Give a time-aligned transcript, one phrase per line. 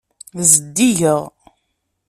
[0.49, 1.21] Zeddigeɣ.